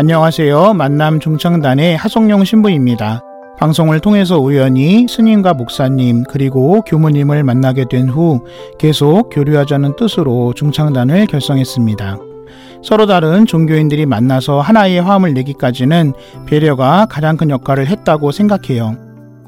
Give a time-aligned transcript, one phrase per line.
[0.00, 0.72] 안녕하세요.
[0.72, 3.20] 만남 중창단의 하성룡 신부입니다.
[3.58, 8.42] 방송을 통해서 우연히 스님과 목사님 그리고 교무님을 만나게 된 후
[8.78, 12.16] 계속 교류하자는 뜻으로 중창단을 결성했습니다.
[12.82, 16.14] 서로 다른 종교인들이 만나서 하나의 화음을 내기까지는
[16.46, 18.96] 배려가 가장 큰 역할을 했다고 생각해요.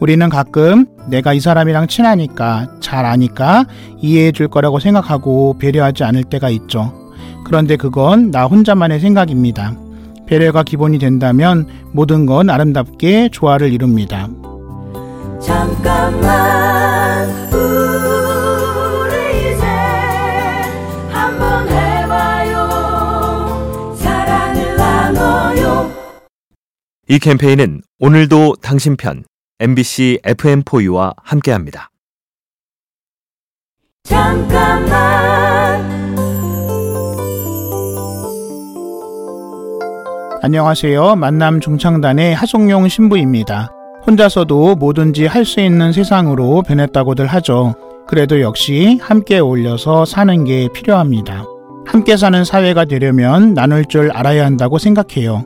[0.00, 3.64] 우리는 가끔 내가 이 사람이랑 친하니까 잘 아니까
[4.02, 6.92] 이해해 줄 거라고 생각하고 배려하지 않을 때가 있죠.
[7.46, 9.78] 그런데 그건 나 혼자만의 생각입니다.
[10.32, 14.30] 배려가 기본이 된다면 모든 건 아름답게 조화를 이룹니다.
[15.42, 19.12] 잠깐만 우리
[19.52, 19.66] 이제
[21.10, 22.56] 한번 해봐요
[23.94, 25.92] 사랑을 나눠요
[27.08, 29.24] 이 캠페인은 오늘도 당신 편
[29.60, 31.90] MBC FM4U와 함께합니다.
[34.04, 35.41] 잠깐만
[40.44, 41.14] 안녕하세요.
[41.14, 43.70] 만남 중창단의 하송용 신부입니다.
[44.04, 47.76] 혼자서도 뭐든지 할 수 있는 세상으로 변했다고들 하죠.
[48.08, 51.44] 그래도 역시 함께 어울려서 사는 게 필요합니다.
[51.86, 55.44] 함께 사는 사회가 되려면 나눌 줄 알아야 한다고 생각해요.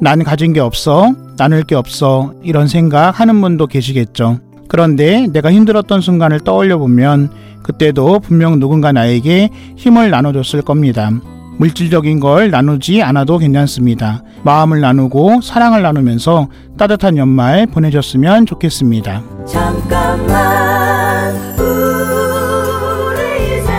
[0.00, 4.38] 난 가진 게 없어, 나눌 게 없어, 이런 생각 하는 분도 계시겠죠.
[4.66, 7.28] 그런데 내가 힘들었던 순간을 떠올려 보면
[7.62, 11.10] 그때도 분명 누군가 나에게 힘을 나눠줬을 겁니다.
[11.58, 14.22] 물질적인 걸 나누지 않아도 괜찮습니다.
[14.44, 19.22] 마음을 나누고 사랑을 나누면서 따뜻한 연말 보내셨으면 좋겠습니다.
[19.46, 23.72] 잠깐만 우리 이제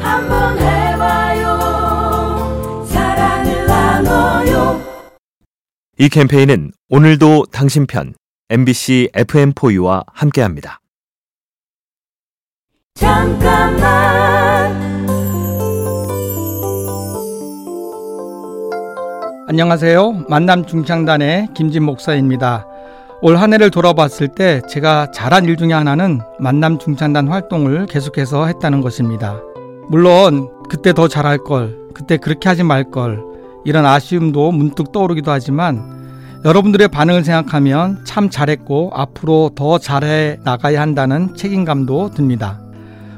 [0.00, 1.54] 한번 해봐요.
[2.86, 4.80] 사랑을 나눠요.
[5.98, 8.14] 이 캠페인은 오늘도 당신 편
[8.50, 10.80] MBC FM4U와 함께합니다.
[12.94, 14.61] 잠깐만
[19.48, 20.26] 안녕하세요.
[20.28, 22.64] 만남 중창단의 김진 목사입니다.
[23.22, 28.80] 올 한 해를 돌아봤을 때 제가 잘한 일 중에 하나는 만남 중창단 활동을 계속해서 했다는
[28.82, 29.40] 것입니다.
[29.88, 33.20] 물론 그때 더 잘할 걸, 그때 그렇게 하지 말 걸,
[33.64, 41.34] 이런 아쉬움도 문득 떠오르기도 하지만 여러분들의 반응을 생각하면 참 잘했고 앞으로 더 잘해 나가야 한다는
[41.36, 42.60] 책임감도 듭니다.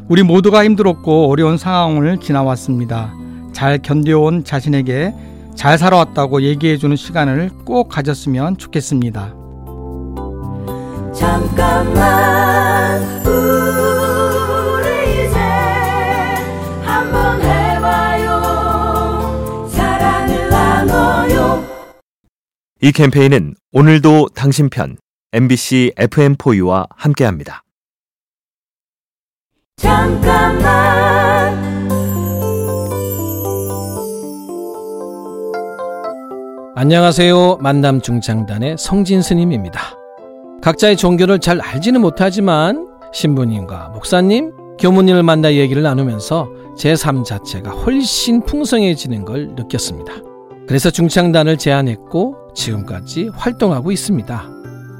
[0.08, 3.12] 우리 모두가 힘들었고 어려운 상황을 지나왔습니다.
[3.52, 5.14] 잘 견뎌온 자신에게
[5.54, 9.34] 잘 살아왔다고 얘기해주는 시간을 꼭 가졌으면 좋겠습니다.
[11.15, 15.38] 잠깐만 우리 이제
[16.82, 21.64] 한번 해봐요 사랑을 나눠요
[22.82, 24.97] 이 캠페인은 오늘도 당신 편
[25.32, 27.62] MBC FM4U와 함께합니다.
[29.76, 31.23] 잠깐만
[36.84, 37.60] 안녕하세요.
[37.62, 39.96] 만남 중창단의 성진 스님입니다.
[40.60, 46.46] 각자의 종교를 잘 알지는 못하지만 신부님과 목사님, 교무님을 만나 얘기를 나누면서
[46.76, 50.12] 제 삶 자체가 훨씬 풍성해지는 걸 느꼈습니다.
[50.68, 54.44] 그래서 중창단을 제안했고 지금까지 활동하고 있습니다.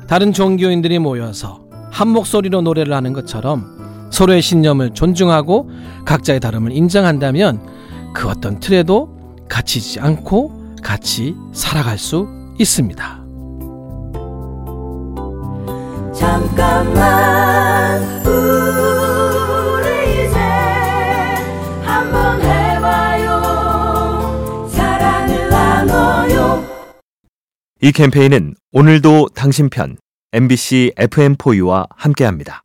[0.09, 5.69] 다른 종교인들이 모여서 한 목소리로 노래를 하는 것처럼 서로의 신념을 존중하고
[6.07, 7.61] 각자의 다름을 인정한다면
[8.15, 9.11] 그 어떤 틀에도
[9.51, 12.29] 갇히지 않고 같이 살아갈 수
[12.61, 13.25] 있습니다.
[16.15, 20.39] 잠깐만 우리 이제
[21.83, 23.41] 한번 해봐요
[24.69, 26.65] 사랑을 나눠요
[27.81, 29.97] 이 캠페인은 오늘도 당신 편
[30.33, 32.63] MBC FM4U와 함께합니다.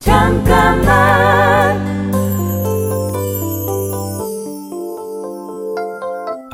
[0.00, 1.27] 잠깐만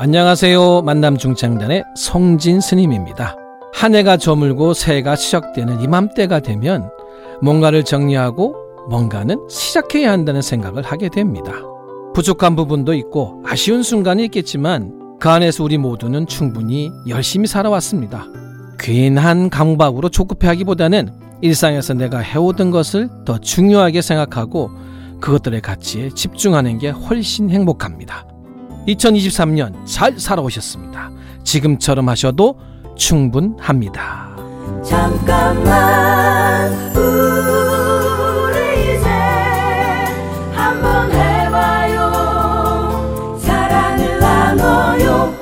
[0.07, 0.83] 안녕하세요.
[0.83, 3.35] 만남 중창단의 성진 스님입니다.
[3.73, 6.91] 한 해가 저물고 새해가 시작되는 이맘때가 되면
[7.41, 8.55] 뭔가를 정리하고
[8.87, 11.53] 뭔가는 시작해야 한다는 생각을 하게 됩니다.
[12.13, 18.27] 부족한 부분도 있고 아쉬운 순간이 있겠지만 그 안에서 우리 모두는 충분히 열심히 살아왔습니다.
[18.77, 21.09] 괜한 강박으로 조급해하기보다는
[21.41, 24.69] 일상에서 내가 해오던 것을 더 중요하게 생각하고
[25.19, 28.34] 그것들의 가치에 집중하는 게 훨씬 행복합니다.
[28.87, 31.11] 2023년 잘 살아오셨습니다.
[31.43, 32.59] 지금처럼 하셔도
[32.97, 34.35] 충분합니다.
[34.83, 38.55] 잠깐만 우리
[38.95, 39.07] 이제
[40.53, 42.09] 한번 해봐요
[43.39, 45.33] 사랑을 나눠요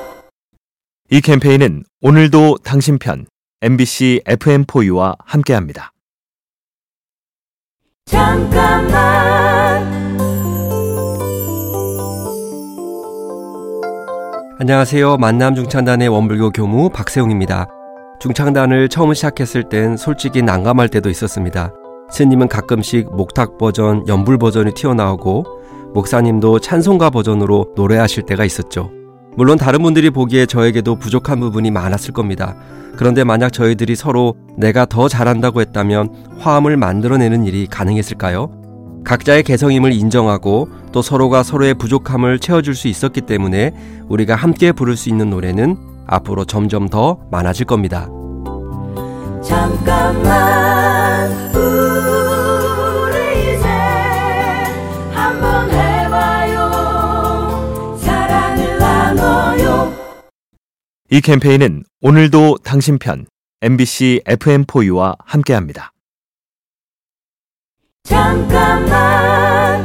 [1.10, 3.26] 이 캠페인은 오늘도 당신 편
[3.60, 5.92] MBC FM4U와 함께합니다.
[8.06, 9.43] 잠깐만
[14.64, 15.18] 안녕하세요.
[15.18, 17.66] 만남 중창단의 원불교 교무 박세웅입니다.
[18.18, 21.70] 중창단을 처음 시작했을 땐 솔직히 난감할 때도 있었습니다.
[22.10, 25.44] 스님은 가끔씩 목탁 버전, 연불 버전이 튀어나오고
[25.92, 28.90] 목사님도 찬송가 버전으로 노래하실 때가 있었죠.
[29.36, 32.56] 물론 다른 분들이 보기에 저에게도 부족한 부분이 많았을 겁니다.
[32.96, 38.63] 그런데 만약 저희들이 서로 내가 더 잘한다고 했다면 화음을 만들어내는 일이 가능했을까요?
[39.04, 43.72] 각자의 개성임을 인정하고 또 서로가 서로의 부족함을 채워줄 수 있었기 때문에
[44.08, 48.08] 우리가 함께 부를 수 있는 노래는 앞으로 점점 더 많아질 겁니다.
[49.42, 53.66] 잠깐만 우리 이제
[55.12, 56.76] 한번 해봐요
[57.98, 59.92] 사랑을 나눠요
[61.10, 63.26] 이 캠페인은 오늘도 당신 편
[63.60, 65.93] MBC FM4U와 함께합니다.
[68.04, 69.82] 잠깐만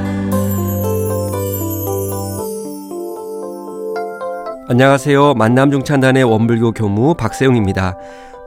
[4.67, 5.33] 안녕하세요.
[5.35, 7.97] 만남중창단의 원불교 교무 박세웅입니다.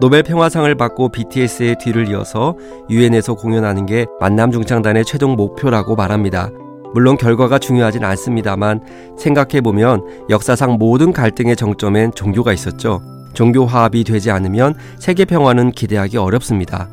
[0.00, 2.54] 노벨 평화상을 받고 BTS의 뒤를 이어서
[2.90, 6.50] 유엔에서 공연하는 게 만남중창단의 최종 목표라고 말합니다.
[6.94, 8.80] 물론 결과가 중요하진 않습니다만
[9.18, 13.00] 생각해보면 역사상 모든 갈등의 정점엔 종교가 있었죠.
[13.32, 16.88] 종교 화합이 되지 않으면 세계 평화는 기대하기 어렵습니다.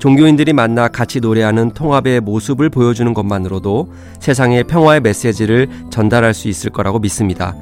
[0.00, 6.98] 종교인들이 만나 같이 노래하는 통합의 모습을 보여주는 것만으로도 세상의 평화의 메시지를 전달할 수 있을 거라고
[6.98, 7.54] 믿습니다.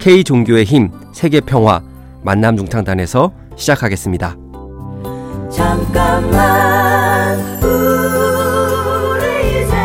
[0.00, 1.80] K 종교의 힘, 세계 평화,
[2.22, 4.36] 만남 중탕단에서 시작하겠습니다.
[5.52, 9.76] 잠깐만 우리 이제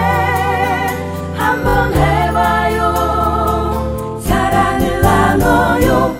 [1.35, 6.15] 한번 해봐요 사랑을 나눠요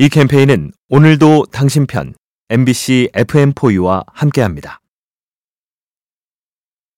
[0.00, 2.14] 이 캠페인은 오늘도 당신 편
[2.50, 4.83] MBC FM4U와 함께합니다.